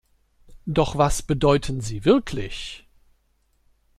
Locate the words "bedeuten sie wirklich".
1.21-2.87